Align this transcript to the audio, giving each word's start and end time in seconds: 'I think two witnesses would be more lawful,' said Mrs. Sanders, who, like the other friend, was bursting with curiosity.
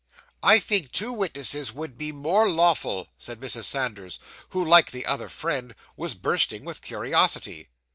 'I 0.41 0.57
think 0.61 0.91
two 0.91 1.13
witnesses 1.13 1.71
would 1.71 1.95
be 1.95 2.11
more 2.11 2.49
lawful,' 2.49 3.09
said 3.19 3.39
Mrs. 3.39 3.65
Sanders, 3.65 4.17
who, 4.49 4.65
like 4.65 4.89
the 4.89 5.05
other 5.05 5.29
friend, 5.29 5.75
was 5.95 6.15
bursting 6.15 6.65
with 6.65 6.81
curiosity. 6.81 7.67